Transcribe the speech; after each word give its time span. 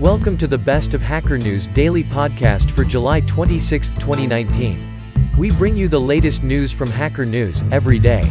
Welcome 0.00 0.36
to 0.38 0.46
the 0.46 0.58
Best 0.58 0.92
of 0.92 1.00
Hacker 1.00 1.38
News 1.38 1.68
daily 1.68 2.04
podcast 2.04 2.70
for 2.70 2.84
July 2.84 3.20
26, 3.22 3.88
2019. 3.88 4.78
We 5.38 5.50
bring 5.52 5.74
you 5.74 5.88
the 5.88 5.98
latest 5.98 6.42
news 6.42 6.70
from 6.70 6.90
Hacker 6.90 7.24
News 7.24 7.64
every 7.72 7.98
day. 7.98 8.22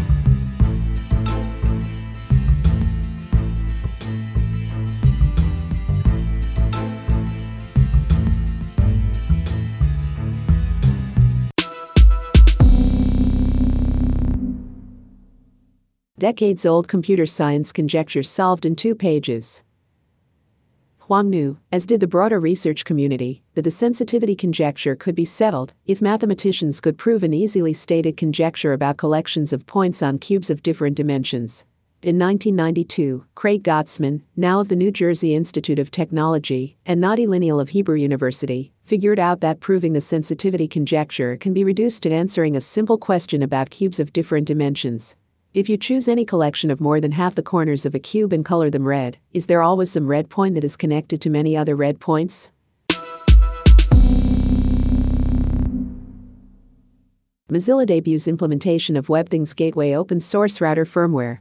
Decades 16.20 16.68
old 16.68 16.88
computer 16.88 17.25
science 17.25 17.71
conjecture 17.71 18.21
solved 18.21 18.68
in 18.68 18.75
two 18.75 18.93
pages. 18.93 19.63
Huang 21.07 21.29
knew, 21.29 21.55
as 21.71 21.86
did 21.86 22.00
the 22.00 22.07
broader 22.07 22.39
research 22.39 22.83
community, 22.83 23.43
that 23.54 23.61
the 23.61 23.69
sensitivity 23.69 24.36
conjecture 24.36 24.96
could 24.96 25.13
be 25.13 25.23
settled 25.23 25.71
if 25.86 26.01
mathematicians 26.01 26.82
could 26.82 26.97
prove 26.97 27.21
an 27.21 27.32
easily 27.32 27.73
stated 27.73 28.18
conjecture 28.18 28.73
about 28.73 28.97
collections 28.97 29.54
of 29.54 29.68
points 29.68 30.01
on 30.01 30.18
cubes 30.18 30.49
of 30.49 30.63
different 30.63 30.97
dimensions. 30.97 31.63
In 32.02 32.17
1992, 32.17 33.23
Craig 33.36 33.63
Gotsman, 33.63 34.23
now 34.36 34.59
of 34.59 34.67
the 34.67 34.75
New 34.75 34.89
Jersey 34.89 35.36
Institute 35.36 35.77
of 35.77 35.91
Technology, 35.91 36.75
and 36.88 36.99
Nati 36.99 37.27
Linial 37.27 37.61
of 37.61 37.69
Hebrew 37.69 37.97
University, 37.97 38.73
figured 38.83 39.19
out 39.19 39.41
that 39.41 39.59
proving 39.59 39.94
the 39.94 40.02
sensitivity 40.02 40.67
conjecture 40.67 41.38
can 41.38 41.53
be 41.53 41.63
reduced 41.63 42.02
to 42.02 42.11
answering 42.11 42.55
a 42.55 42.61
simple 42.61 42.97
question 42.97 43.44
about 43.44 43.69
cubes 43.69 43.99
of 43.99 44.11
different 44.11 44.47
dimensions. 44.47 45.16
If 45.55 45.69
you 45.69 45.77
choose 45.77 46.09
any 46.09 46.25
collection 46.25 46.69
of 46.69 46.81
more 46.81 47.00
than 47.00 47.14
half 47.14 47.33
the 47.33 47.41
corners 47.41 47.86
of 47.86 47.95
a 47.95 48.00
cube 48.00 48.33
and 48.33 48.44
color 48.44 48.69
them 48.69 48.86
red, 48.86 49.19
is 49.31 49.45
there 49.45 49.61
always 49.61 49.89
some 49.89 50.05
red 50.05 50.30
point 50.30 50.53
that 50.55 50.66
is 50.66 50.75
connected 50.75 51.22
to 51.22 51.30
many 51.30 51.55
other 51.55 51.77
red 51.77 52.02
points? 52.02 52.52
Mozilla 57.49 57.85
debuts 57.85 58.27
implementation 58.27 58.97
of 58.97 59.07
WebThings 59.07 59.55
Gateway 59.55 59.93
open 59.93 60.19
source 60.19 60.59
router 60.59 60.83
firmware. 60.83 61.39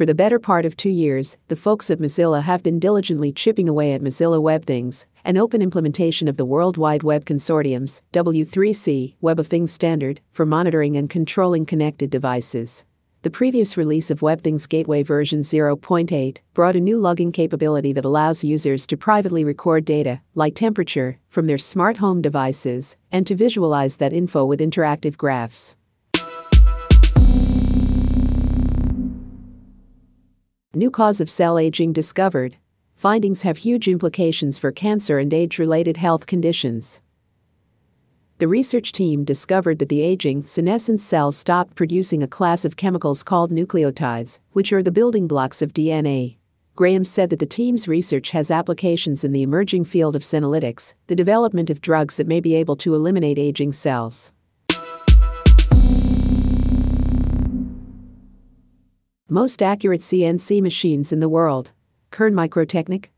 For 0.00 0.06
the 0.06 0.14
better 0.14 0.38
part 0.38 0.64
of 0.64 0.78
two 0.78 0.88
years, 0.88 1.36
the 1.48 1.56
folks 1.56 1.90
at 1.90 1.98
Mozilla 1.98 2.42
have 2.42 2.62
been 2.62 2.78
diligently 2.78 3.32
chipping 3.32 3.68
away 3.68 3.92
at 3.92 4.00
Mozilla 4.00 4.40
WebThings, 4.40 5.04
an 5.26 5.36
open 5.36 5.60
implementation 5.60 6.26
of 6.26 6.38
the 6.38 6.46
World 6.46 6.78
Wide 6.78 7.02
Web 7.02 7.26
Consortium's 7.26 8.00
W3C 8.14 9.16
Web 9.20 9.38
of 9.38 9.46
Things 9.46 9.70
standard 9.70 10.22
for 10.32 10.46
monitoring 10.46 10.96
and 10.96 11.10
controlling 11.10 11.66
connected 11.66 12.08
devices. 12.08 12.82
The 13.20 13.30
previous 13.30 13.76
release 13.76 14.10
of 14.10 14.20
WebThings 14.20 14.66
Gateway 14.70 15.02
version 15.02 15.40
0.8 15.40 16.38
brought 16.54 16.76
a 16.76 16.80
new 16.80 16.96
logging 16.96 17.30
capability 17.30 17.92
that 17.92 18.06
allows 18.06 18.42
users 18.42 18.86
to 18.86 18.96
privately 18.96 19.44
record 19.44 19.84
data, 19.84 20.22
like 20.34 20.54
temperature, 20.54 21.18
from 21.28 21.46
their 21.46 21.58
smart 21.58 21.98
home 21.98 22.22
devices 22.22 22.96
and 23.12 23.26
to 23.26 23.34
visualize 23.34 23.96
that 23.96 24.14
info 24.14 24.46
with 24.46 24.60
interactive 24.60 25.18
graphs. 25.18 25.74
New 30.72 30.88
cause 30.88 31.20
of 31.20 31.28
cell 31.28 31.58
aging 31.58 31.92
discovered. 31.92 32.56
Findings 32.94 33.42
have 33.42 33.56
huge 33.56 33.88
implications 33.88 34.56
for 34.56 34.70
cancer 34.70 35.18
and 35.18 35.34
age 35.34 35.58
related 35.58 35.96
health 35.96 36.26
conditions. 36.26 37.00
The 38.38 38.46
research 38.46 38.92
team 38.92 39.24
discovered 39.24 39.80
that 39.80 39.88
the 39.88 40.00
aging 40.00 40.46
senescent 40.46 41.00
cells 41.00 41.36
stopped 41.36 41.74
producing 41.74 42.22
a 42.22 42.28
class 42.28 42.64
of 42.64 42.76
chemicals 42.76 43.24
called 43.24 43.50
nucleotides, 43.50 44.38
which 44.52 44.72
are 44.72 44.80
the 44.80 44.92
building 44.92 45.26
blocks 45.26 45.60
of 45.60 45.74
DNA. 45.74 46.36
Graham 46.76 47.04
said 47.04 47.30
that 47.30 47.40
the 47.40 47.46
team's 47.46 47.88
research 47.88 48.30
has 48.30 48.48
applications 48.48 49.24
in 49.24 49.32
the 49.32 49.42
emerging 49.42 49.86
field 49.86 50.14
of 50.14 50.22
senolytics, 50.22 50.94
the 51.08 51.16
development 51.16 51.68
of 51.68 51.80
drugs 51.80 52.14
that 52.14 52.28
may 52.28 52.38
be 52.38 52.54
able 52.54 52.76
to 52.76 52.94
eliminate 52.94 53.40
aging 53.40 53.72
cells. 53.72 54.30
Most 59.32 59.62
accurate 59.62 60.00
CNC 60.00 60.60
machines 60.60 61.12
in 61.12 61.20
the 61.20 61.28
world. 61.28 61.70
Kern 62.10 62.34
Microtechnik? 62.34 63.10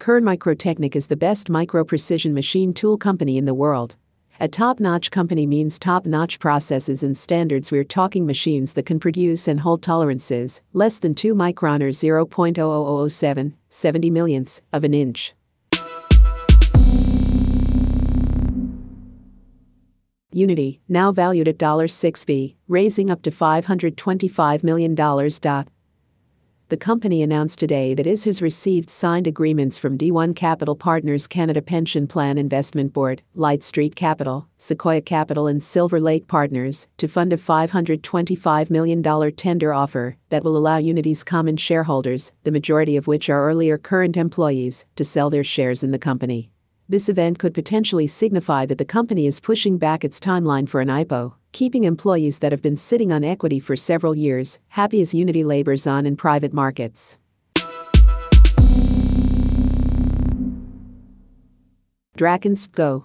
Kern 0.00 0.24
Microtechnik 0.24 0.96
is 0.96 1.06
the 1.06 1.14
best 1.14 1.48
micro 1.48 1.84
precision 1.84 2.34
machine 2.34 2.74
tool 2.74 2.98
company 2.98 3.38
in 3.38 3.44
the 3.44 3.54
world. 3.54 3.94
A 4.40 4.48
top 4.48 4.80
notch 4.80 5.12
company 5.12 5.46
means 5.46 5.78
top 5.78 6.04
notch 6.04 6.40
processes 6.40 7.04
and 7.04 7.16
standards. 7.16 7.70
We're 7.70 7.84
talking 7.84 8.26
machines 8.26 8.72
that 8.72 8.86
can 8.86 8.98
produce 8.98 9.46
and 9.46 9.60
hold 9.60 9.84
tolerances 9.84 10.60
less 10.72 10.98
than 10.98 11.14
2 11.14 11.32
micron 11.32 11.80
or 11.80 11.90
0.00007, 11.90 13.52
70 13.68 14.10
millionths 14.10 14.60
of 14.72 14.82
an 14.82 14.94
inch. 14.94 15.32
Unity, 20.34 20.80
now 20.88 21.12
valued 21.12 21.48
at 21.48 21.58
6B, 21.58 22.56
raising 22.68 23.10
up 23.10 23.22
to 23.22 23.30
$525 23.30 24.64
million. 24.64 24.94
The 26.72 26.78
company 26.78 27.22
announced 27.22 27.58
today 27.58 27.92
that 27.92 28.06
it 28.06 28.24
has 28.24 28.40
received 28.40 28.88
signed 28.88 29.26
agreements 29.26 29.76
from 29.76 29.98
D1 29.98 30.34
Capital 30.34 30.74
Partners 30.74 31.26
Canada 31.26 31.60
Pension 31.60 32.06
Plan 32.06 32.38
Investment 32.38 32.94
Board, 32.94 33.20
Light 33.34 33.62
Street 33.62 33.94
Capital, 33.94 34.48
Sequoia 34.56 35.02
Capital, 35.02 35.48
and 35.48 35.62
Silver 35.62 36.00
Lake 36.00 36.26
Partners 36.28 36.86
to 36.96 37.08
fund 37.08 37.34
a 37.34 37.36
$525 37.36 38.70
million 38.70 39.02
tender 39.36 39.74
offer 39.74 40.16
that 40.30 40.44
will 40.44 40.56
allow 40.56 40.78
Unity's 40.78 41.22
common 41.22 41.58
shareholders, 41.58 42.32
the 42.44 42.50
majority 42.50 42.96
of 42.96 43.06
which 43.06 43.28
are 43.28 43.46
earlier 43.46 43.76
current 43.76 44.16
employees, 44.16 44.86
to 44.96 45.04
sell 45.04 45.28
their 45.28 45.44
shares 45.44 45.82
in 45.82 45.90
the 45.90 45.98
company. 45.98 46.50
This 46.88 47.08
event 47.08 47.38
could 47.38 47.54
potentially 47.54 48.06
signify 48.06 48.66
that 48.66 48.78
the 48.78 48.84
company 48.84 49.26
is 49.26 49.38
pushing 49.40 49.78
back 49.78 50.04
its 50.04 50.18
timeline 50.18 50.68
for 50.68 50.80
an 50.80 50.88
IPO, 50.88 51.32
keeping 51.52 51.84
employees 51.84 52.40
that 52.40 52.52
have 52.52 52.60
been 52.60 52.76
sitting 52.76 53.12
on 53.12 53.22
equity 53.22 53.60
for 53.60 53.76
several 53.76 54.16
years 54.16 54.58
happy 54.68 55.00
as 55.00 55.14
Unity 55.14 55.44
labors 55.44 55.86
on 55.86 56.06
in 56.06 56.16
private 56.16 56.52
markets. 56.52 57.18
drakkan 62.18 62.52
SFTPGo 62.52 63.04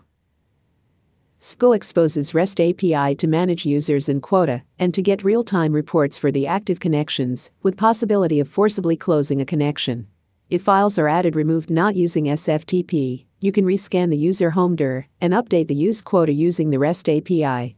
SFTPGo 1.39 1.75
exposes 1.75 2.33
REST 2.33 2.59
API 2.59 3.15
to 3.15 3.27
manage 3.27 3.65
users 3.65 4.09
in 4.09 4.19
quota 4.19 4.63
and 4.79 4.94
to 4.94 5.01
get 5.01 5.23
real-time 5.23 5.71
reports 5.71 6.17
for 6.17 6.31
the 6.31 6.47
active 6.47 6.79
connections, 6.79 7.51
with 7.63 7.77
possibility 7.77 8.39
of 8.39 8.49
forcibly 8.49 8.97
closing 8.97 9.39
a 9.39 9.45
connection. 9.45 10.07
If 10.49 10.63
files 10.63 10.97
are 10.97 11.07
added 11.07 11.35
removed 11.35 11.69
not 11.69 11.95
using 11.95 12.25
SFTP, 12.25 13.26
you 13.39 13.51
can 13.51 13.65
rescan 13.65 14.09
the 14.09 14.17
user 14.17 14.51
home 14.51 14.75
dir 14.75 15.07
and 15.21 15.33
update 15.33 15.67
the 15.67 15.75
used 15.75 16.05
quota 16.05 16.33
using 16.33 16.69
the 16.69 16.79
REST 16.79 17.09
API. 17.09 17.75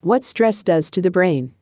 What 0.00 0.24
stress 0.24 0.62
does 0.62 0.90
to 0.92 1.02
the 1.02 1.10
brain. 1.10 1.52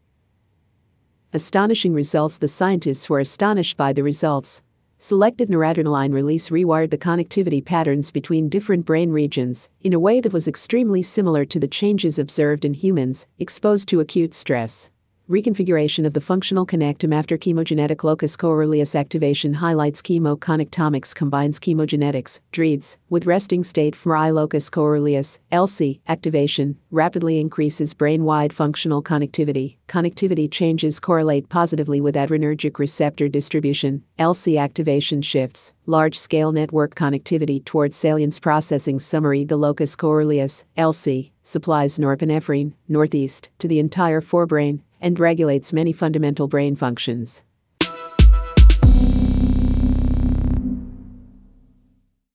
Astonishing 1.33 1.95
results. 1.95 2.39
The 2.39 2.47
scientists 2.47 3.11
were 3.11 3.21
astonished 3.21 3.77
by 3.77 3.93
the 3.93 4.03
results. 4.03 4.63
Selected 4.99 5.49
noradrenaline 5.49 6.15
release 6.15 6.49
rewired 6.49 6.91
the 6.91 6.99
connectivity 6.99 7.65
patterns 7.65 8.11
between 8.11 8.49
different 8.49 8.87
brain 8.87 9.11
regions 9.11 9.69
in 9.81 9.93
a 9.93 9.99
way 9.99 10.21
that 10.21 10.33
was 10.33 10.47
extremely 10.47 11.03
similar 11.03 11.45
to 11.45 11.59
the 11.59 11.69
changes 11.69 12.19
observed 12.19 12.65
in 12.65 12.73
humans 12.73 13.27
exposed 13.39 13.89
to 13.89 14.01
acute 14.01 14.33
stress. 14.33 14.91
Reconfiguration 15.27 16.05
of 16.05 16.13
the 16.13 16.21
functional 16.21 16.67
connectome 16.67 17.15
after 17.15 17.39
chemogenetic 17.39 18.05
locus 18.05 18.37
coeruleus 18.37 18.95
activation 18.95 19.55
highlights 19.55 20.03
chemoconnectomics 20.03 21.15
combines 21.15 21.59
chemogenetics, 21.59 22.41
DREADDs, 22.53 22.99
with 23.09 23.25
resting 23.25 23.65
state 23.65 23.95
fMRI 23.95 24.35
locus 24.35 24.69
coeruleus, 24.69 25.39
LC, 25.51 26.01
activation, 26.09 26.77
rapidly 26.91 27.41
increases 27.41 27.95
brain-wide 27.95 28.53
functional 28.53 29.03
connectivity. 29.03 29.79
Connectivity 29.89 30.51
changes 30.51 31.01
correlate 31.01 31.49
positively 31.49 32.03
with 32.03 32.17
adrenergic 32.17 32.79
receptor 32.79 33.27
distribution. 33.27 34.05
LC 34.19 34.61
activation 34.61 35.23
shifts, 35.23 35.73
large-scale 35.87 36.53
network 36.53 36.95
connectivity 36.95 37.65
towards 37.65 37.97
salience 37.97 38.39
processing 38.39 38.99
summary 38.99 39.43
the 39.47 39.57
locus 39.57 39.97
coeruleus, 39.97 40.65
LC, 40.77 41.31
supplies 41.45 41.99
norepinephrine, 41.99 42.73
northeast, 42.89 43.51
to 43.59 43.69
the 43.69 43.79
entire 43.79 44.21
forebrain, 44.21 44.81
and 45.01 45.21
regulates 45.21 45.73
many 45.73 45.93
fundamental 45.93 46.49
brain 46.49 46.75
functions. 46.75 47.43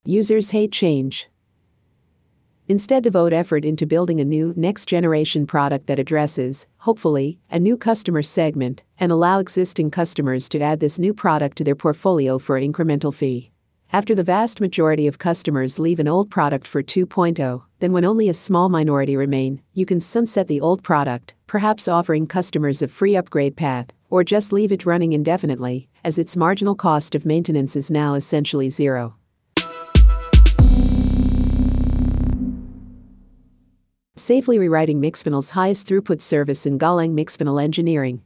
Users 0.06 0.52
hate 0.52 0.72
change. 0.72 1.28
Instead, 2.68 3.04
devote 3.04 3.34
effort 3.34 3.66
into 3.66 3.88
building 3.88 4.20
a 4.20 4.24
new, 4.26 4.54
next 4.56 4.86
generation 4.86 5.48
product 5.48 5.88
that 5.88 5.98
addresses, 5.98 6.68
hopefully, 6.78 7.40
a 7.50 7.60
new 7.60 7.76
customer 7.76 8.22
segment 8.22 8.84
and 9.00 9.12
allow 9.12 9.40
existing 9.40 9.90
customers 9.90 10.48
to 10.48 10.62
add 10.62 10.80
this 10.80 11.00
new 11.00 11.14
product 11.14 11.58
to 11.58 11.64
their 11.64 11.76
portfolio 11.76 12.38
for 12.38 12.58
an 12.58 12.72
incremental 12.72 13.14
fee. 13.14 13.52
After 13.92 14.14
the 14.14 14.22
vast 14.22 14.62
majority 14.62 15.08
of 15.08 15.18
customers 15.18 15.80
leave 15.80 16.00
an 16.00 16.08
old 16.08 16.30
product 16.30 16.68
for 16.68 16.84
2.0, 16.84 17.64
then 17.80 17.92
when 17.92 18.06
only 18.06 18.30
a 18.30 18.36
small 18.36 18.70
minority 18.70 19.16
remain, 19.16 19.64
you 19.74 19.88
can 19.88 20.00
sunset 20.00 20.48
the 20.48 20.62
old 20.62 20.84
product, 20.84 21.34
perhaps 21.48 21.88
offering 21.88 22.28
customers 22.28 22.84
a 22.84 22.88
free 22.88 23.16
upgrade 23.16 23.56
path, 23.56 23.88
or 24.12 24.24
just 24.24 24.54
leave 24.54 24.72
it 24.72 24.86
running 24.86 25.14
indefinitely, 25.14 25.90
as 26.04 26.20
its 26.20 26.38
marginal 26.38 26.76
cost 26.76 27.16
of 27.16 27.26
maintenance 27.26 27.76
is 27.76 27.90
now 27.90 28.14
essentially 28.14 28.70
zero. 28.70 29.16
Safely 34.16 34.60
rewriting 34.60 35.02
Mixpanel's 35.02 35.50
highest 35.50 35.88
throughput 35.88 36.22
service 36.22 36.68
in 36.68 36.78
Golang 36.78 37.16
Mixpanel 37.16 37.60
engineering. 37.64 38.22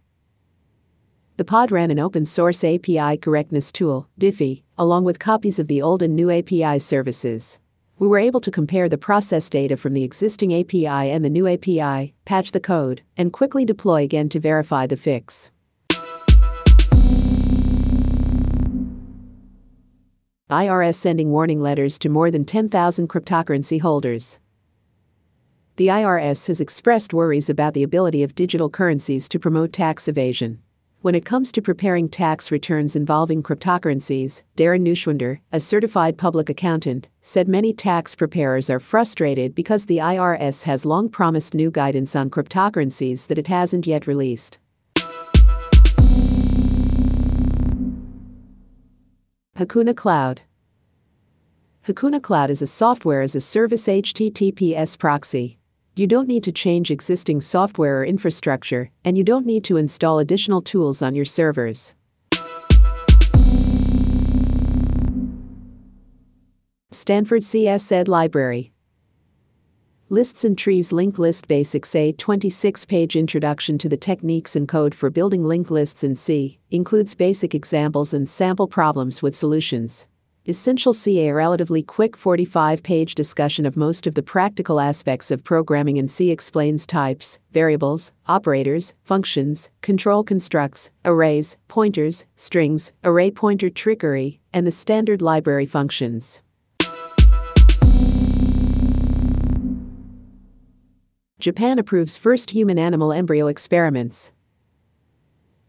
The 1.36 1.44
pod 1.44 1.72
ran 1.72 1.90
an 1.90 1.98
open 1.98 2.26
source 2.26 2.64
API 2.64 3.18
correctness 3.18 3.72
tool, 3.72 4.08
Diffy, 4.20 4.62
along 4.78 5.04
with 5.06 5.18
copies 5.18 5.58
of 5.58 5.68
the 5.68 5.82
old 5.82 6.04
and 6.04 6.16
new 6.16 6.30
API 6.30 6.78
services. 6.78 7.58
We 7.98 8.08
were 8.08 8.20
able 8.20 8.40
to 8.42 8.52
compare 8.52 8.88
the 8.88 9.00
process 9.00 9.50
data 9.50 9.76
from 9.76 9.94
the 9.94 10.04
existing 10.04 10.54
API 10.54 10.86
and 10.86 11.26
the 11.26 11.32
new 11.32 11.48
API, 11.48 12.14
patch 12.26 12.52
the 12.52 12.60
code, 12.60 13.02
and 13.18 13.34
quickly 13.34 13.66
deploy 13.66 14.04
again 14.04 14.30
to 14.30 14.40
verify 14.40 14.86
the 14.86 14.96
fix. 14.96 15.50
IRS 20.52 20.96
sending 20.96 21.32
warning 21.32 21.62
letters 21.62 21.98
to 21.98 22.10
more 22.10 22.30
than 22.30 22.46
10,000 22.46 23.10
cryptocurrency 23.10 23.82
holders. 23.82 24.38
The 25.78 25.88
IRS 25.88 26.46
has 26.46 26.62
expressed 26.62 27.12
worries 27.12 27.50
about 27.50 27.74
the 27.74 27.82
ability 27.82 28.22
of 28.22 28.36
digital 28.36 28.70
currencies 28.70 29.28
to 29.30 29.40
promote 29.40 29.74
tax 29.74 30.08
evasion. 30.08 30.60
When 31.04 31.16
it 31.16 31.26
comes 31.26 31.52
to 31.52 31.62
preparing 31.62 32.08
tax 32.08 32.50
returns 32.50 32.96
involving 32.96 33.44
cryptocurrencies, 33.44 34.42
Darren 34.56 34.84
Neuschwander, 34.88 35.40
a 35.52 35.60
certified 35.60 36.18
public 36.18 36.48
accountant, 36.48 37.10
said 37.20 37.50
many 37.50 37.74
tax 37.74 38.16
preparers 38.16 38.70
are 38.70 38.80
frustrated 38.80 39.54
because 39.54 39.86
the 39.86 39.98
IRS 39.98 40.64
has 40.64 40.86
long 40.86 41.10
promised 41.10 41.54
new 41.54 41.70
guidance 41.70 42.16
on 42.16 42.30
cryptocurrencies 42.30 43.28
that 43.28 43.38
it 43.38 43.48
hasn't 43.48 43.86
yet 43.86 44.08
released. 44.08 44.60
Hakuna 49.58 49.94
Cloud 49.98 50.44
Hakuna 51.86 52.22
Cloud 52.22 52.50
is 52.50 52.62
a 52.62 52.68
software 52.68 53.22
as 53.22 53.36
a 53.36 53.42
service 53.42 53.88
HTTPS 53.88 54.98
proxy. 54.98 55.60
You 55.96 56.08
don't 56.08 56.28
need 56.28 56.44
to 56.46 56.52
change 56.52 56.90
existing 56.90 57.40
software 57.42 58.00
or 58.00 58.06
infrastructure, 58.06 58.90
and 59.06 59.16
you 59.16 59.24
don't 59.24 59.46
need 59.46 59.64
to 59.66 59.78
install 59.78 60.18
additional 60.18 60.60
tools 60.60 61.04
on 61.04 61.14
your 61.14 61.24
servers. 61.24 61.94
Stanford 66.90 67.44
CS 67.44 67.92
Ed 67.92 68.08
Library 68.08 68.72
Lists 70.10 70.44
and 70.44 70.58
Trees 70.58 70.92
Linked 70.92 71.20
List 71.20 71.48
Basics 71.48 71.94
A 71.94 72.12
26 72.14 72.86
page 72.86 73.16
introduction 73.16 73.78
to 73.78 73.88
the 73.88 73.98
techniques 73.98 74.56
and 74.56 74.68
code 74.68 74.96
for 74.96 75.12
building 75.12 75.46
linked 75.46 75.70
lists 75.70 76.04
in 76.04 76.16
C 76.16 76.58
includes 76.72 77.14
basic 77.14 77.54
examples 77.54 78.16
and 78.16 78.28
sample 78.28 78.68
problems 78.68 79.22
with 79.22 79.36
solutions. 79.36 80.08
Essential 80.46 80.92
C 80.92 81.30
a 81.30 81.34
relatively 81.34 81.82
quick 81.82 82.18
45 82.18 82.84
page 82.84 83.16
discussion 83.16 83.66
of 83.66 83.78
most 83.78 84.06
of 84.06 84.14
the 84.14 84.22
practical 84.22 84.82
aspects 84.82 85.32
of 85.32 85.42
programming 85.42 85.96
in 85.96 86.06
C 86.10 86.32
explains 86.32 86.86
types, 86.86 87.40
variables, 87.54 88.12
operators, 88.28 88.94
functions, 89.06 89.70
control 89.82 90.22
constructs, 90.22 90.90
arrays, 91.06 91.56
pointers, 91.70 92.26
strings, 92.36 92.92
array 93.06 93.32
pointer 93.32 93.70
trickery, 93.70 94.42
and 94.52 94.68
the 94.68 94.72
standard 94.72 95.22
library 95.22 95.66
functions. 95.66 96.42
Japan 101.40 101.80
approves 101.80 102.18
first 102.18 102.52
human 102.52 102.78
animal 102.78 103.14
embryo 103.14 103.48
experiments. 103.48 104.34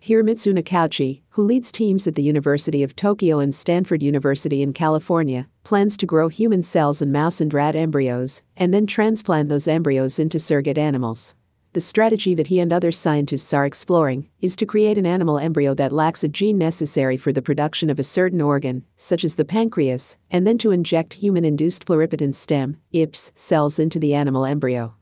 Hiromitsu 0.04 0.52
Nakauchi, 0.52 1.22
who 1.30 1.42
leads 1.42 1.72
teams 1.72 2.06
at 2.06 2.14
the 2.14 2.22
University 2.22 2.82
of 2.82 2.94
Tokyo 2.94 3.38
and 3.38 3.54
Stanford 3.54 4.02
University 4.02 4.60
in 4.60 4.74
California, 4.74 5.48
plans 5.62 5.96
to 5.96 6.04
grow 6.04 6.28
human 6.28 6.62
cells 6.62 7.00
in 7.00 7.10
mouse 7.10 7.40
and 7.40 7.54
rat 7.54 7.74
embryos 7.74 8.42
and 8.54 8.74
then 8.74 8.86
transplant 8.86 9.48
those 9.48 9.66
embryos 9.66 10.18
into 10.18 10.38
surrogate 10.38 10.76
animals. 10.76 11.34
The 11.72 11.80
strategy 11.80 12.34
that 12.34 12.48
he 12.48 12.60
and 12.60 12.70
other 12.70 12.92
scientists 12.92 13.54
are 13.54 13.64
exploring 13.64 14.28
is 14.42 14.56
to 14.56 14.66
create 14.66 14.98
an 14.98 15.06
animal 15.06 15.38
embryo 15.38 15.72
that 15.72 15.90
lacks 15.90 16.22
a 16.22 16.28
gene 16.28 16.58
necessary 16.58 17.16
for 17.16 17.32
the 17.32 17.40
production 17.40 17.88
of 17.88 17.98
a 17.98 18.02
certain 18.02 18.42
organ, 18.42 18.84
such 18.98 19.24
as 19.24 19.36
the 19.36 19.44
pancreas, 19.46 20.18
and 20.30 20.46
then 20.46 20.58
to 20.58 20.70
inject 20.70 21.14
human 21.14 21.46
induced 21.46 21.86
pluripotent 21.86 22.34
stem 22.34 22.76
IPS, 22.92 23.32
cells 23.34 23.78
into 23.78 23.98
the 23.98 24.12
animal 24.12 24.44
embryo. 24.44 24.94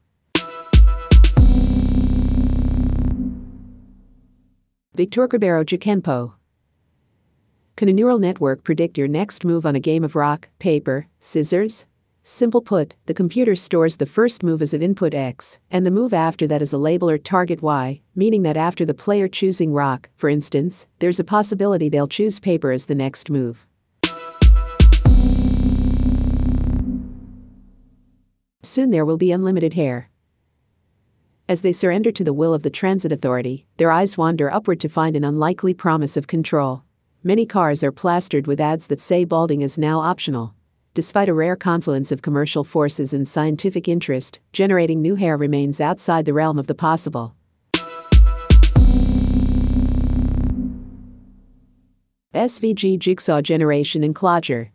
Victor 4.95 5.27
Ribeiro 5.27 5.65
Jakenpo. 5.65 6.35
Can 7.77 7.89
a 7.89 7.95
neural 7.95 8.19
network 8.19 8.63
predict 8.63 8.99
your 8.99 9.09
next 9.09 9.43
move 9.43 9.65
on 9.65 9.75
a 9.75 9.81
game 9.81 10.05
of 10.05 10.15
rock, 10.15 10.51
paper, 10.59 11.07
scissors? 11.19 11.87
Simple 12.25 12.61
put, 12.61 12.95
the 13.07 13.15
computer 13.15 13.57
stores 13.57 13.97
the 13.97 14.05
first 14.05 14.43
move 14.43 14.61
as 14.61 14.75
an 14.75 14.83
input 14.83 15.15
X, 15.15 15.59
and 15.71 15.87
the 15.87 15.91
move 15.91 16.13
after 16.13 16.47
that 16.47 16.61
as 16.61 16.75
a 16.75 16.79
label 16.79 17.09
or 17.09 17.17
target 17.17 17.63
Y, 17.63 18.03
meaning 18.15 18.43
that 18.43 18.59
after 18.59 18.85
the 18.85 18.93
player 18.93 19.29
choosing 19.29 19.73
rock, 19.73 20.11
for 20.15 20.29
instance, 20.29 20.87
there's 20.99 21.19
a 21.19 21.25
possibility 21.25 21.89
they'll 21.89 22.07
choose 22.07 22.39
paper 22.39 22.71
as 22.71 22.85
the 22.85 22.95
next 22.95 23.31
move. 23.31 23.67
Soon 28.63 28.91
there 28.91 29.07
will 29.07 29.17
be 29.17 29.33
unlimited 29.33 29.73
hair. 29.73 30.11
As 31.53 31.61
they 31.61 31.73
surrender 31.73 32.11
to 32.13 32.25
the 32.25 32.33
will 32.33 32.55
of 32.55 32.63
the 32.63 32.71
transit 32.71 33.13
authority, 33.13 33.67
their 33.77 33.91
eyes 33.91 34.17
wander 34.17 34.51
upward 34.51 34.81
to 34.81 34.89
find 34.89 35.15
an 35.15 35.23
unlikely 35.23 35.75
promise 35.75 36.17
of 36.17 36.27
control. 36.27 36.83
Many 37.23 37.45
cars 37.45 37.85
are 37.85 37.93
plastered 37.93 38.47
with 38.47 38.59
ads 38.59 38.87
that 38.87 39.03
say 39.03 39.25
balding 39.25 39.61
is 39.61 39.77
now 39.77 40.01
optional. 40.01 40.55
Despite 40.95 41.29
a 41.29 41.35
rare 41.35 41.55
confluence 41.55 42.11
of 42.11 42.23
commercial 42.23 42.65
forces 42.65 43.13
and 43.13 43.29
scientific 43.29 43.87
interest, 43.87 44.41
generating 44.55 45.03
new 45.03 45.15
hair 45.15 45.37
remains 45.37 45.79
outside 45.79 46.25
the 46.25 46.33
realm 46.33 46.59
of 46.59 46.69
the 46.69 46.75
possible. 46.75 47.35
SVG 52.33 52.99
Jigsaw 52.99 53.43
Generation 53.43 54.03
in 54.03 54.15
Clojure. 54.15 54.71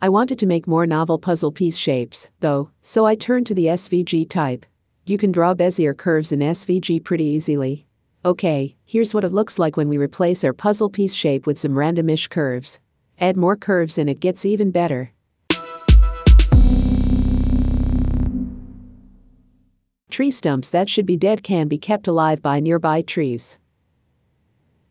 I 0.00 0.08
wanted 0.08 0.38
to 0.38 0.46
make 0.46 0.68
more 0.68 0.86
novel 0.86 1.18
puzzle 1.18 1.50
piece 1.50 1.76
shapes, 1.76 2.28
though, 2.38 2.70
so 2.82 3.06
I 3.06 3.16
turned 3.16 3.48
to 3.48 3.54
the 3.54 3.66
SVG 3.66 4.30
type. 4.30 4.64
You 5.04 5.18
can 5.18 5.32
draw 5.32 5.52
Bezier 5.52 5.96
curves 5.96 6.30
in 6.30 6.38
SVG 6.38 7.02
pretty 7.02 7.24
easily. 7.24 7.86
Okay, 8.24 8.76
here's 8.84 9.12
what 9.12 9.24
it 9.24 9.32
looks 9.32 9.58
like 9.58 9.76
when 9.76 9.88
we 9.88 9.96
replace 9.96 10.44
our 10.44 10.52
puzzle 10.52 10.88
piece 10.88 11.12
shape 11.12 11.44
with 11.44 11.58
some 11.58 11.72
randomish 11.72 12.30
curves. 12.30 12.78
Add 13.18 13.36
more 13.36 13.56
curves 13.56 13.98
and 13.98 14.08
it 14.08 14.20
gets 14.20 14.44
even 14.44 14.70
better. 14.70 15.10
Tree 20.08 20.30
stumps 20.30 20.70
that 20.70 20.88
should 20.88 21.06
be 21.06 21.16
dead 21.16 21.42
can 21.42 21.66
be 21.66 21.78
kept 21.78 22.06
alive 22.06 22.40
by 22.40 22.60
nearby 22.60 23.02
trees. 23.02 23.58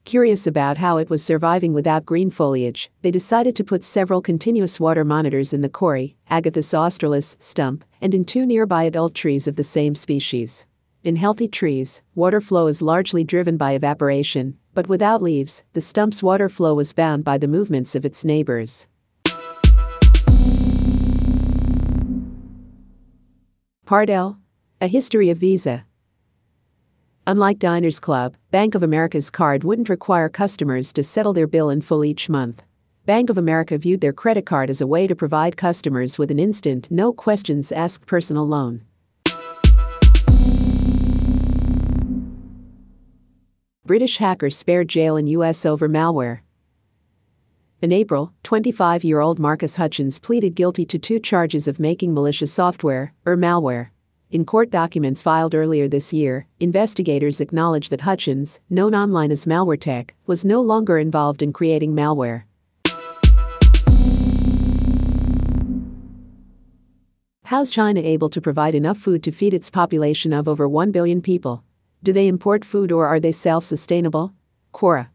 Curious 0.04 0.48
about 0.48 0.78
how 0.78 0.98
it 0.98 1.10
was 1.10 1.24
surviving 1.24 1.74
without 1.74 2.06
green 2.06 2.32
foliage, 2.32 2.90
they 3.02 3.12
decided 3.12 3.56
to 3.56 3.64
put 3.64 3.84
several 3.84 4.22
continuous 4.22 4.80
water 4.80 5.06
monitors 5.06 5.54
in 5.54 5.62
the 5.62 5.70
kauri, 5.70 6.18
Agathis 6.30 6.74
australis, 6.74 7.38
stump, 7.40 7.86
and 8.02 8.14
in 8.14 8.26
two 8.26 8.46
nearby 8.46 8.84
adult 8.84 9.14
trees 9.14 9.48
of 9.48 9.56
the 9.56 9.64
same 9.64 9.94
species. 9.94 10.66
In 11.04 11.16
healthy 11.16 11.48
trees, 11.48 12.02
water 12.16 12.42
flow 12.42 12.68
is 12.68 12.82
largely 12.82 13.24
driven 13.24 13.58
by 13.58 13.74
evaporation, 13.74 14.58
but 14.74 14.90
without 14.90 15.22
leaves, 15.22 15.64
the 15.74 15.82
stump's 15.82 16.24
water 16.24 16.50
flow 16.50 16.74
was 16.74 16.94
bound 16.94 17.24
by 17.24 17.38
the 17.38 17.48
movements 17.48 17.96
of 17.96 18.04
its 18.04 18.26
neighbors. 18.26 18.88
Part 23.86 24.10
L 24.10 24.40
A 24.82 24.88
History 24.88 25.30
of 25.30 25.38
Visa. 25.38 25.86
Unlike 27.32 27.60
Diners 27.60 28.02
Club, 28.02 28.36
Bank 28.52 28.76
of 28.76 28.84
America's 28.84 29.30
card 29.30 29.64
wouldn't 29.64 29.88
require 29.88 30.28
customers 30.28 30.92
to 30.92 31.02
settle 31.02 31.32
their 31.32 31.48
bill 31.48 31.70
in 31.70 31.80
full 31.80 32.04
each 32.04 32.28
month. 32.28 32.62
Bank 33.06 33.30
of 33.30 33.38
America 33.38 33.78
viewed 33.78 34.02
their 34.02 34.12
credit 34.12 34.46
card 34.46 34.70
as 34.70 34.82
a 34.82 34.86
way 34.86 35.08
to 35.08 35.16
provide 35.16 35.56
customers 35.56 36.18
with 36.18 36.30
an 36.30 36.40
instant, 36.40 36.92
no 36.92 37.14
questions 37.14 37.72
asked 37.72 38.06
personal 38.06 38.46
loan. 38.46 38.84
British 43.86 44.18
hackers 44.18 44.58
spared 44.58 44.90
jail 44.90 45.16
in 45.16 45.28
US 45.28 45.66
over 45.66 45.88
malware. 45.88 46.40
In 47.82 47.94
April, 47.94 48.34
25 48.44 49.06
year 49.06 49.22
old 49.22 49.40
Marcus 49.40 49.78
Hutchins 49.78 50.20
pleaded 50.20 50.54
guilty 50.54 50.86
to 50.88 51.00
two 51.00 51.18
charges 51.18 51.70
of 51.70 51.80
making 51.80 52.14
malicious 52.14 52.52
software, 52.52 53.14
or 53.26 53.38
malware. 53.38 53.91
In 54.32 54.46
court 54.46 54.70
documents 54.72 55.22
filed 55.22 55.54
earlier 55.54 55.90
this 55.90 56.14
year, 56.14 56.48
investigators 56.62 57.42
acknowledged 57.42 57.90
that 57.90 58.00
Hutchins, 58.00 58.62
known 58.70 58.96
online 58.96 59.30
as 59.30 59.44
MalwareTech, 59.44 60.12
was 60.26 60.46
no 60.46 60.62
longer 60.62 60.98
involved 60.98 61.42
in 61.42 61.52
creating 61.52 61.94
malware. 61.94 62.44
How's 67.44 67.70
China 67.72 68.00
able 68.00 68.30
to 68.30 68.40
provide 68.40 68.74
enough 68.74 68.98
food 68.98 69.22
to 69.24 69.34
feed 69.34 69.54
its 69.54 69.70
population 69.70 70.32
of 70.32 70.48
over 70.48 70.66
1 70.66 70.92
billion 70.92 71.22
people? 71.22 71.66
Do 72.02 72.14
they 72.14 72.30
import 72.30 72.64
food 72.64 72.94
or 72.94 73.08
are 73.08 73.20
they 73.20 73.34
self 73.34 73.66
sustainable? 73.66 74.32
Quora. 74.74 75.10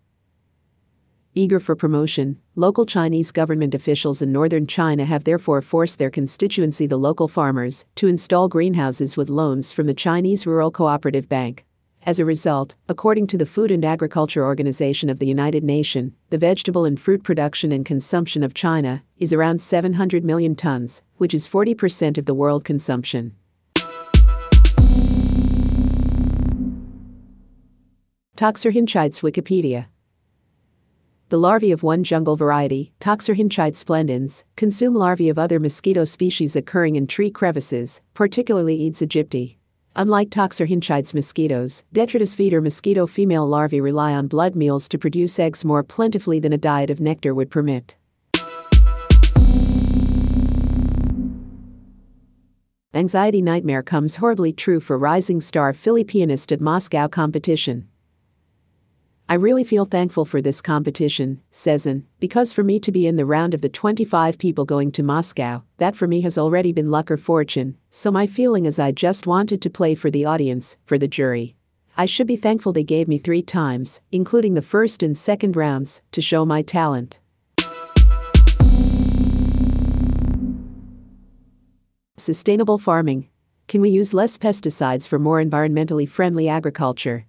Eager 1.38 1.60
for 1.60 1.76
promotion, 1.76 2.38
local 2.54 2.86
Chinese 2.86 3.30
government 3.30 3.74
officials 3.74 4.22
in 4.22 4.32
northern 4.32 4.66
China 4.66 5.04
have 5.04 5.24
therefore 5.24 5.60
forced 5.60 5.98
their 5.98 6.08
constituency, 6.08 6.86
the 6.86 6.96
local 6.96 7.28
farmers, 7.28 7.84
to 7.96 8.06
install 8.06 8.48
greenhouses 8.48 9.18
with 9.18 9.28
loans 9.28 9.70
from 9.70 9.86
the 9.86 9.92
Chinese 9.92 10.46
Rural 10.46 10.70
Cooperative 10.70 11.28
Bank. 11.28 11.66
As 12.04 12.18
a 12.18 12.24
result, 12.24 12.74
according 12.88 13.26
to 13.26 13.36
the 13.36 13.44
Food 13.44 13.70
and 13.70 13.84
Agriculture 13.84 14.46
Organization 14.46 15.10
of 15.10 15.18
the 15.18 15.26
United 15.26 15.62
Nations, 15.62 16.14
the 16.30 16.38
vegetable 16.38 16.86
and 16.86 16.98
fruit 16.98 17.22
production 17.22 17.70
and 17.70 17.84
consumption 17.84 18.42
of 18.42 18.54
China 18.54 19.02
is 19.18 19.34
around 19.34 19.60
700 19.60 20.24
million 20.24 20.54
tons, 20.54 21.02
which 21.18 21.34
is 21.34 21.46
40% 21.46 22.16
of 22.16 22.24
the 22.24 22.32
world 22.32 22.64
consumption. 22.64 23.34
Toxorhynchites 28.38 29.20
Wikipedia 29.20 29.88
the 31.28 31.38
larvae 31.38 31.72
of 31.72 31.82
one 31.82 32.04
jungle 32.04 32.36
variety, 32.36 32.92
Toxorhynchites 33.00 33.76
splendens, 33.76 34.44
consume 34.54 34.94
larvae 34.94 35.28
of 35.28 35.38
other 35.38 35.58
mosquito 35.58 36.04
species 36.04 36.54
occurring 36.54 36.94
in 36.94 37.06
tree 37.08 37.30
crevices, 37.30 38.00
particularly 38.14 38.78
Aedes 38.78 39.00
aegypti. 39.00 39.56
Unlike 39.96 40.30
Toxorhynchites 40.30 41.14
mosquitoes, 41.14 41.82
detritus 41.92 42.36
feeder 42.36 42.60
mosquito 42.60 43.06
female 43.06 43.46
larvae 43.46 43.80
rely 43.80 44.12
on 44.12 44.28
blood 44.28 44.54
meals 44.54 44.88
to 44.88 44.98
produce 44.98 45.38
eggs 45.40 45.64
more 45.64 45.82
plentifully 45.82 46.38
than 46.38 46.52
a 46.52 46.58
diet 46.58 46.90
of 46.90 47.00
nectar 47.00 47.34
would 47.34 47.50
permit. 47.50 47.96
Anxiety 52.94 53.42
nightmare 53.42 53.82
comes 53.82 54.16
horribly 54.16 54.52
true 54.52 54.80
for 54.80 54.96
rising 54.96 55.40
star 55.40 55.72
Philly 55.72 56.04
at 56.04 56.60
Moscow 56.60 57.08
competition. 57.08 57.88
I 59.28 59.34
really 59.34 59.64
feel 59.64 59.86
thankful 59.86 60.24
for 60.24 60.40
this 60.40 60.62
competition, 60.62 61.40
Sezin, 61.50 62.04
because 62.20 62.52
for 62.52 62.62
me 62.62 62.78
to 62.78 62.92
be 62.92 63.08
in 63.08 63.16
the 63.16 63.26
round 63.26 63.54
of 63.54 63.60
the 63.60 63.68
25 63.68 64.38
people 64.38 64.64
going 64.64 64.92
to 64.92 65.02
Moscow, 65.02 65.64
that 65.78 65.96
for 65.96 66.06
me 66.06 66.20
has 66.20 66.38
already 66.38 66.70
been 66.70 66.92
luck 66.92 67.10
or 67.10 67.16
fortune, 67.16 67.76
so 67.90 68.12
my 68.12 68.28
feeling 68.28 68.66
is 68.66 68.78
I 68.78 68.92
just 68.92 69.26
wanted 69.26 69.60
to 69.62 69.70
play 69.70 69.96
for 69.96 70.12
the 70.12 70.24
audience, 70.24 70.76
for 70.84 70.96
the 70.96 71.08
jury. 71.08 71.56
I 71.96 72.06
should 72.06 72.28
be 72.28 72.36
thankful 72.36 72.72
they 72.72 72.84
gave 72.84 73.08
me 73.08 73.18
three 73.18 73.42
times, 73.42 74.00
including 74.12 74.54
the 74.54 74.62
first 74.62 75.02
and 75.02 75.18
second 75.18 75.56
rounds, 75.56 76.02
to 76.12 76.20
show 76.20 76.44
my 76.44 76.62
talent. 76.62 77.18
Sustainable 82.16 82.78
farming. 82.78 83.28
Can 83.66 83.80
we 83.80 83.90
use 83.90 84.14
less 84.14 84.38
pesticides 84.38 85.08
for 85.08 85.18
more 85.18 85.42
environmentally 85.42 86.08
friendly 86.08 86.48
agriculture? 86.48 87.26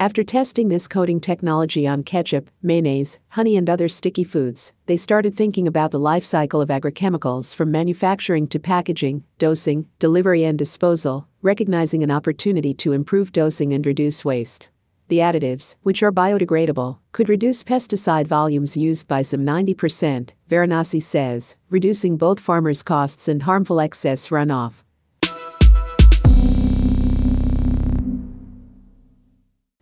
After 0.00 0.24
testing 0.24 0.68
this 0.70 0.88
coating 0.88 1.20
technology 1.20 1.86
on 1.86 2.04
ketchup, 2.04 2.48
mayonnaise, 2.62 3.18
honey, 3.28 3.58
and 3.58 3.68
other 3.68 3.86
sticky 3.86 4.24
foods, 4.24 4.72
they 4.86 4.96
started 4.96 5.36
thinking 5.36 5.68
about 5.68 5.90
the 5.90 6.00
life 6.00 6.24
cycle 6.24 6.62
of 6.62 6.70
agrochemicals 6.70 7.54
from 7.54 7.70
manufacturing 7.70 8.48
to 8.48 8.58
packaging, 8.58 9.24
dosing, 9.36 9.84
delivery, 9.98 10.42
and 10.42 10.58
disposal, 10.58 11.28
recognizing 11.42 12.02
an 12.02 12.10
opportunity 12.10 12.72
to 12.72 12.94
improve 12.94 13.30
dosing 13.30 13.74
and 13.74 13.84
reduce 13.84 14.24
waste. 14.24 14.68
The 15.08 15.18
additives, 15.18 15.74
which 15.82 16.02
are 16.02 16.10
biodegradable, 16.10 16.96
could 17.12 17.28
reduce 17.28 17.62
pesticide 17.62 18.26
volumes 18.26 18.78
used 18.78 19.06
by 19.06 19.20
some 19.20 19.44
90%, 19.44 20.30
Varanasi 20.48 21.02
says, 21.02 21.56
reducing 21.68 22.16
both 22.16 22.40
farmers' 22.40 22.82
costs 22.82 23.28
and 23.28 23.42
harmful 23.42 23.80
excess 23.80 24.28
runoff. 24.28 24.82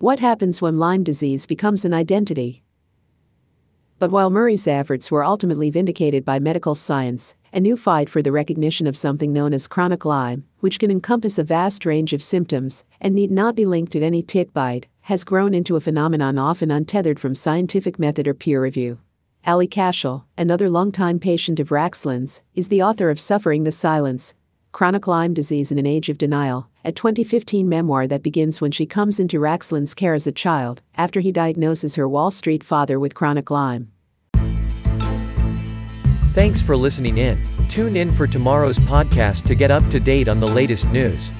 What 0.00 0.20
happens 0.20 0.62
when 0.62 0.78
Lyme 0.78 1.02
disease 1.02 1.44
becomes 1.44 1.84
an 1.84 1.92
identity? 1.92 2.62
But 3.98 4.12
while 4.12 4.30
Murray's 4.30 4.68
efforts 4.68 5.10
were 5.10 5.24
ultimately 5.24 5.70
vindicated 5.70 6.24
by 6.24 6.38
medical 6.38 6.76
science, 6.76 7.34
a 7.52 7.58
new 7.58 7.76
fight 7.76 8.08
for 8.08 8.22
the 8.22 8.30
recognition 8.30 8.86
of 8.86 8.96
something 8.96 9.32
known 9.32 9.52
as 9.52 9.66
chronic 9.66 10.04
Lyme, 10.04 10.44
which 10.60 10.78
can 10.78 10.92
encompass 10.92 11.36
a 11.36 11.42
vast 11.42 11.84
range 11.84 12.12
of 12.12 12.22
symptoms 12.22 12.84
and 13.00 13.12
need 13.12 13.32
not 13.32 13.56
be 13.56 13.66
linked 13.66 13.90
to 13.90 14.00
any 14.00 14.22
tick 14.22 14.52
bite, 14.52 14.86
has 15.00 15.24
grown 15.24 15.52
into 15.52 15.74
a 15.74 15.80
phenomenon 15.80 16.38
often 16.38 16.70
untethered 16.70 17.18
from 17.18 17.34
scientific 17.34 17.98
method 17.98 18.28
or 18.28 18.34
peer 18.34 18.62
review. 18.62 19.00
Allie 19.44 19.66
Cashel, 19.66 20.26
another 20.36 20.70
longtime 20.70 21.18
patient 21.18 21.58
of 21.58 21.70
Raxlen's, 21.70 22.40
is 22.54 22.68
the 22.68 22.84
author 22.84 23.10
of 23.10 23.18
Suffering 23.18 23.64
the 23.64 23.72
Silence, 23.72 24.32
Chronic 24.72 25.06
Lyme 25.06 25.34
Disease 25.34 25.72
in 25.72 25.78
an 25.78 25.86
Age 25.86 26.08
of 26.08 26.18
Denial, 26.18 26.68
a 26.84 26.92
2015 26.92 27.68
memoir 27.68 28.06
that 28.06 28.22
begins 28.22 28.60
when 28.60 28.70
she 28.70 28.86
comes 28.86 29.18
into 29.18 29.40
Raxlen's 29.40 29.94
care 29.94 30.14
as 30.14 30.26
a 30.26 30.32
child, 30.32 30.82
after 30.96 31.20
he 31.20 31.32
diagnoses 31.32 31.94
her 31.94 32.08
Wall 32.08 32.30
Street 32.30 32.62
father 32.62 33.00
with 33.00 33.14
chronic 33.14 33.50
Lyme. 33.50 33.90
Thanks 36.34 36.62
for 36.62 36.76
listening 36.76 37.18
in. 37.18 37.42
Tune 37.68 37.96
in 37.96 38.12
for 38.12 38.26
tomorrow's 38.26 38.78
podcast 38.78 39.44
to 39.46 39.54
get 39.54 39.70
up 39.70 39.88
to 39.90 39.98
date 39.98 40.28
on 40.28 40.38
the 40.38 40.46
latest 40.46 40.88
news. 40.90 41.32